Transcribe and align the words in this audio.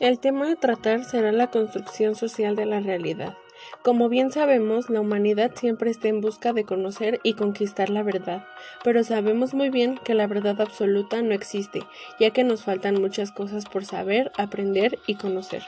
El 0.00 0.18
tema 0.18 0.50
a 0.50 0.56
tratar 0.56 1.04
será 1.04 1.30
la 1.30 1.52
construcción 1.52 2.16
social 2.16 2.56
de 2.56 2.66
la 2.66 2.80
realidad. 2.80 3.36
Como 3.82 4.08
bien 4.08 4.32
sabemos, 4.32 4.90
la 4.90 5.00
humanidad 5.00 5.52
siempre 5.54 5.88
está 5.88 6.08
en 6.08 6.20
busca 6.20 6.52
de 6.52 6.64
conocer 6.64 7.20
y 7.22 7.34
conquistar 7.34 7.90
la 7.90 8.02
verdad, 8.02 8.44
pero 8.82 9.04
sabemos 9.04 9.54
muy 9.54 9.70
bien 9.70 9.96
que 10.04 10.14
la 10.14 10.26
verdad 10.26 10.60
absoluta 10.60 11.22
no 11.22 11.32
existe, 11.32 11.82
ya 12.18 12.30
que 12.30 12.42
nos 12.42 12.64
faltan 12.64 13.00
muchas 13.00 13.30
cosas 13.30 13.66
por 13.66 13.84
saber, 13.84 14.32
aprender 14.36 14.98
y 15.06 15.14
conocer. 15.14 15.62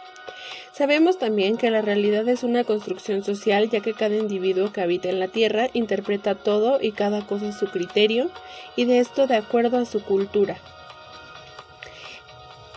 Sabemos 0.73 1.21
también 1.21 1.57
que 1.57 1.71
la 1.71 1.81
realidad 1.81 2.29
es 2.29 2.43
una 2.43 2.65
construcción 2.65 3.23
social, 3.23 3.71
ya 3.71 3.81
que 3.81 3.95
cada 3.95 4.17
individuo 4.17 4.73
que 4.73 4.81
habita 4.81 5.09
en 5.09 5.21
la 5.21 5.29
Tierra 5.29 5.69
interpreta 5.73 6.35
todo 6.35 6.81
y 6.83 6.91
cada 6.91 7.25
cosa 7.25 7.51
a 7.51 7.53
su 7.53 7.69
criterio, 7.69 8.29
y 8.75 8.87
de 8.87 8.99
esto 8.99 9.29
de 9.29 9.37
acuerdo 9.37 9.79
a 9.79 9.85
su 9.85 10.03
cultura, 10.03 10.59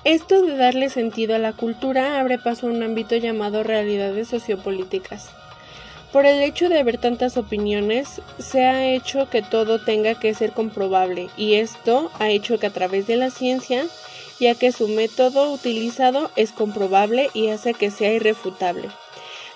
esto 0.04 0.42
de 0.42 0.56
darle 0.56 0.90
sentido 0.90 1.36
a 1.36 1.40
la 1.40 1.54
cultura 1.54 2.20
abre 2.20 2.38
paso 2.38 2.68
a 2.68 2.70
un 2.70 2.84
ámbito 2.84 3.16
llamado 3.16 3.64
realidades 3.64 4.28
sociopolíticas. 4.30 5.30
Por 6.12 6.26
el 6.26 6.42
hecho 6.42 6.70
de 6.70 6.80
haber 6.80 6.98
tantas 6.98 7.38
opiniones, 7.38 8.22
se 8.40 8.66
ha 8.66 8.88
hecho 8.88 9.30
que 9.30 9.44
todo 9.44 9.80
tenga 9.80 10.16
que 10.16 10.34
ser 10.34 10.54
comprobable, 10.54 11.30
y 11.38 11.56
esto 11.56 12.12
ha 12.18 12.30
hecho 12.30 12.58
que 12.58 12.68
a 12.68 12.74
través 12.74 13.06
de 13.06 13.16
la 13.16 13.30
ciencia, 13.30 13.86
ya 14.40 14.56
que 14.56 14.72
su 14.72 14.88
método 14.88 15.52
utilizado 15.52 16.32
es 16.36 16.52
comprobable 16.52 17.30
y 17.36 17.50
hace 17.50 17.76
que 17.76 17.92
sea 17.92 18.12
irrefutable. 18.12 18.90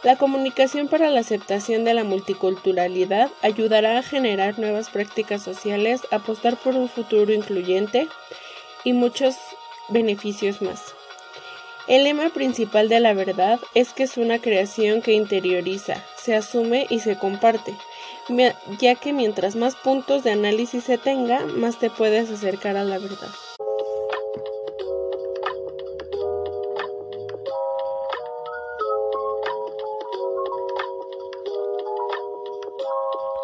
La 0.03 0.17
comunicación 0.17 0.89
para 0.89 1.09
la 1.09 1.21
aceptación 1.21 1.85
de 1.85 1.93
la 1.93 2.03
multiculturalidad 2.03 3.31
ayudará 3.41 3.97
a 3.97 4.03
generar 4.03 4.59
nuevas 4.59 4.89
prácticas 4.89 5.41
sociales, 5.41 6.01
apostar 6.11 6.57
por 6.57 6.75
un 6.75 6.89
futuro 6.89 7.33
incluyente 7.33 8.09
y 8.83 8.91
muchos 8.91 9.35
beneficios 9.89 10.61
más. 10.61 10.93
El 11.87 12.05
lema 12.05 12.29
principal 12.29 12.87
de 12.87 13.01
la 13.01 13.13
verdad 13.13 13.59
es 13.73 13.91
que 13.91 14.03
es 14.03 14.17
una 14.17 14.39
creación 14.39 15.01
que 15.01 15.11
interioriza, 15.11 16.01
se 16.15 16.33
asume 16.33 16.87
y 16.89 16.99
se 17.01 17.17
comparte, 17.17 17.75
ya 18.79 18.95
que 18.95 19.11
mientras 19.11 19.57
más 19.57 19.75
puntos 19.75 20.23
de 20.23 20.31
análisis 20.31 20.85
se 20.85 20.97
tenga, 20.97 21.45
más 21.45 21.79
te 21.79 21.89
puedes 21.89 22.29
acercar 22.29 22.77
a 22.77 22.85
la 22.85 22.99
verdad. 22.99 23.29